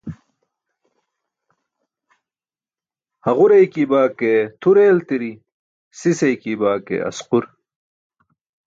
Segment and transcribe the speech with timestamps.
[3.25, 4.31] Haġur eykiybaa ke
[4.61, 5.31] tʰur eeltiri,
[5.99, 7.45] sis eykiybaa ke asqur.